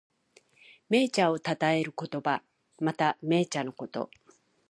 [0.89, 2.41] 銘茶をたたえる言葉。
[2.79, 4.09] また、銘茶のこと。